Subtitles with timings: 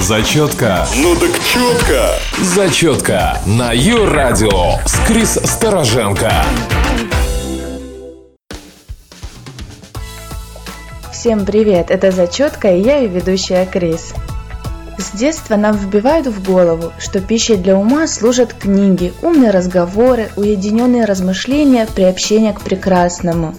[0.00, 0.86] Зачетка.
[0.96, 2.14] Ну так четко.
[2.42, 6.32] Зачетка на Ю-радио с Крис Стороженко.
[11.12, 14.14] Всем привет, это Зачетка и я ее ведущая Крис.
[14.96, 21.04] С детства нам вбивают в голову, что пищей для ума служат книги, умные разговоры, уединенные
[21.04, 23.54] размышления, приобщение к прекрасному.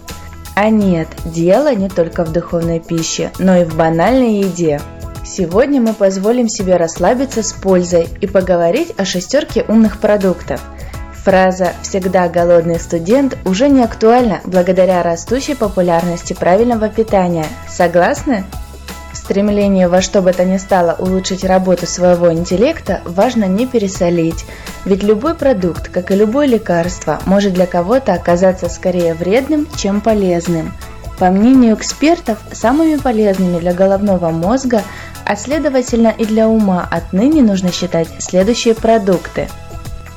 [0.56, 4.82] А нет, дело не только в духовной пище, но и в банальной еде.
[5.34, 10.60] Сегодня мы позволим себе расслабиться с пользой и поговорить о шестерке умных продуктов.
[11.24, 17.46] Фраза «всегда голодный студент» уже не актуальна благодаря растущей популярности правильного питания.
[17.70, 18.44] Согласны?
[19.14, 24.44] В стремлении во что бы то ни стало улучшить работу своего интеллекта важно не пересолить,
[24.84, 30.74] ведь любой продукт, как и любое лекарство, может для кого-то оказаться скорее вредным, чем полезным.
[31.22, 34.82] По мнению экспертов, самыми полезными для головного мозга,
[35.24, 39.48] а следовательно и для ума отныне нужно считать следующие продукты.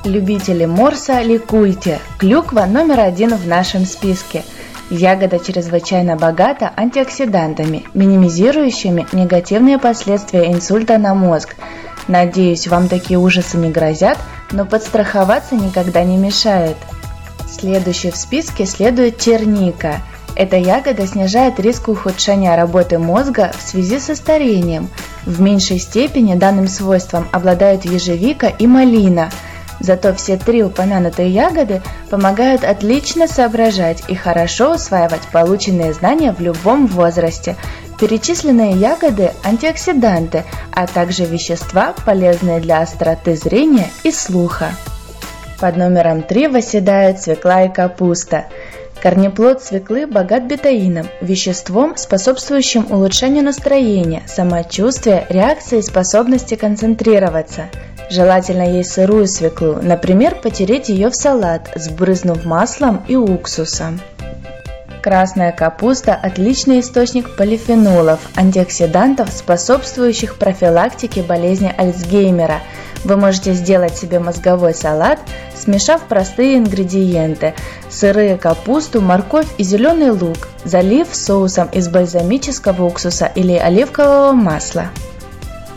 [0.07, 1.99] Любители морса ликуйте.
[2.17, 4.45] Клюква номер один в нашем списке–
[4.91, 11.55] Ягода чрезвычайно богата антиоксидантами, минимизирующими негативные последствия инсульта на мозг.
[12.09, 14.17] Надеюсь, вам такие ужасы не грозят,
[14.53, 16.77] но подстраховаться никогда не мешает.
[17.47, 20.01] Следующий в списке следует черника.
[20.37, 24.89] Эта ягода снижает риск ухудшения работы мозга в связи со старением.
[25.25, 29.31] В меньшей степени данным свойством обладают ежевика и малина–
[29.81, 36.87] Зато все три упомянутые ягоды помогают отлично соображать и хорошо усваивать полученные знания в любом
[36.87, 37.57] возрасте.
[38.01, 44.71] Перечисленные ягоды– антиоксиданты, а также вещества, полезные для остроты зрения и слуха.
[45.61, 48.47] Под номером 3 восседают свекла и капуста.
[49.05, 57.69] Корнеплод свеклы богат бетаином, веществом, способствующим улучшению настроения, самочувствия, реакции и способности концентрироваться–
[58.11, 63.99] Желательно есть сырую свеклу, например, потереть ее в салат, сбрызнув маслом и уксусом.
[65.05, 72.61] Красная капуста– отличный источник полифенолов, антиоксидантов, способствующих профилактике болезни Альцгеймера.
[73.05, 75.19] Вы можете сделать себе мозговой салат,
[75.55, 77.53] смешав простые ингредиенты–
[77.91, 84.87] сырые капусту, морковь и зеленый лук, залив соусом из бальзамического уксуса или оливкового масла.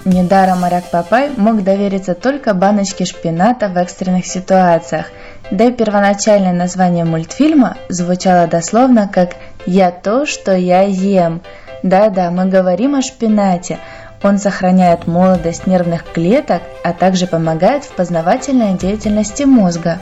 [0.05, 5.07] Недаром моряк Папай мог довериться только баночке шпината в экстренных ситуациях,
[5.51, 9.35] да и первоначальное название мультфильма звучало дословно как
[9.65, 11.41] «Я то, что я ем».
[11.83, 13.77] Да-да, мы говорим о шпинате.
[14.23, 19.99] Он сохраняет молодость нервных клеток, а также помогает в познавательной деятельности мозга.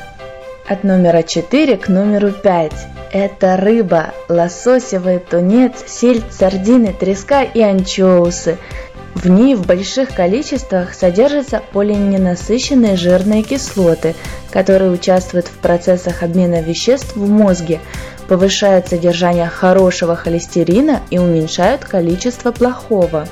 [0.67, 2.72] От номера 4 к номеру 5.
[3.12, 8.57] Это рыба, лососевый тунец, сельдь, сардины, треска и анчоусы–
[9.15, 14.13] в ней в больших количествах содержатся полиненасыщенные жирные кислоты,
[14.51, 17.79] которые участвуют в процессах обмена веществ в мозге,
[18.27, 23.25] повышают содержание хорошего холестерина и уменьшают количество плохого.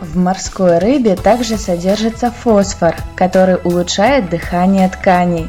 [0.00, 5.48] В морской рыбе также содержится фосфор, который улучшает дыхание тканей.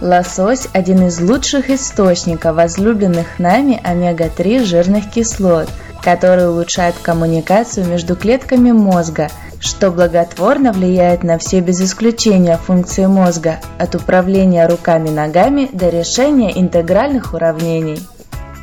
[0.00, 5.68] Лосось– один из лучших источников возлюбленных нами омега-3 жирных кислот–
[6.02, 9.28] который улучшает коммуникацию между клетками мозга,
[9.60, 17.34] что благотворно влияет на все без исключения функции мозга, от управления руками-ногами до решения интегральных
[17.34, 17.98] уравнений.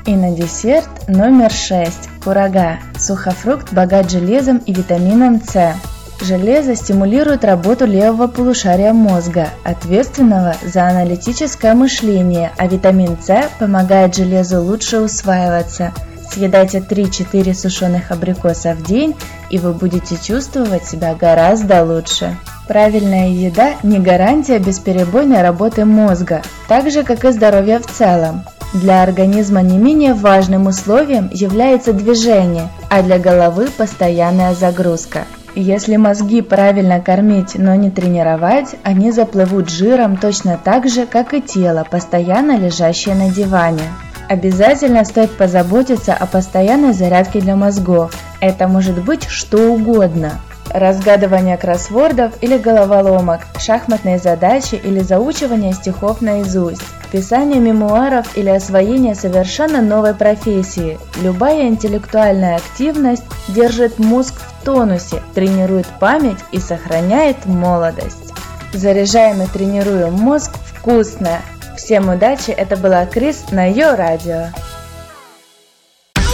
[0.06, 2.78] И на десерт номер 6– курага.
[2.98, 5.74] Сухофрукт богат железом и витамином С.
[6.22, 14.62] Железо стимулирует работу левого полушария мозга, ответственного за аналитическое мышление, а витамин С помогает железу
[14.62, 15.92] лучше усваиваться–
[16.30, 19.16] Съедайте 3-4 сушеных абрикоса в день,
[19.50, 22.38] и вы будете чувствовать себя гораздо лучше.
[22.68, 28.44] Правильная еда не гарантия бесперебойной работы мозга, так же как и здоровья в целом.
[28.74, 35.26] Для организма не менее важным условием является движение, а для головы постоянная загрузка.
[35.56, 41.42] Если мозги правильно кормить, но не тренировать, они заплывут жиром точно так же, как и
[41.42, 43.84] тело, постоянно лежащее на диване.
[44.28, 48.14] Обязательно стоит позаботиться о постоянной зарядке для мозгов.
[48.40, 50.42] Это может быть что угодно.
[50.74, 56.82] Разгадывание кроссвордов или головоломок, шахматные задачи или заучивание стихов наизусть,
[57.12, 60.98] писание мемуаров или освоение совершенно новой профессии.
[61.22, 68.34] Любая интеллектуальная активность держит мозг в тонусе, тренирует память и сохраняет молодость.
[68.74, 71.40] Заряжаем и тренируем мозг вкусно.
[71.78, 74.48] Всем удачи, это была Крис на ее радио.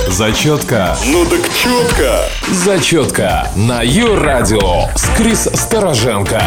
[0.08, 0.96] Зачетка.
[1.08, 2.26] Ну так четко.
[2.52, 6.42] Зачетка на Ю-радио с Крис Стороженко.